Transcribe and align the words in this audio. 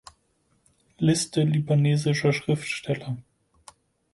Liste 0.97 1.37
libanesischer 1.43 2.33
Schriftsteller 2.33 3.17